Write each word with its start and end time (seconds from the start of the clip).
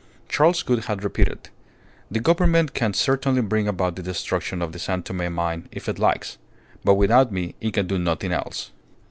Charles 0.27 0.63
Gould 0.63 0.85
had 0.85 1.03
repeated: 1.03 1.49
"The 2.09 2.19
Government 2.19 2.73
can 2.73 2.95
certainly 2.95 3.43
bring 3.43 3.67
about 3.67 3.95
the 3.95 4.01
destruction 4.01 4.59
of 4.59 4.71
the 4.71 4.79
San 4.79 5.03
Tome 5.03 5.31
mine 5.31 5.69
if 5.71 5.87
it 5.87 5.99
likes; 5.99 6.39
but 6.83 6.95
without 6.95 7.31
me 7.31 7.53
it 7.61 7.75
can 7.75 7.85
do 7.85 7.99
nothing 7.99 8.31
else." 8.31 8.71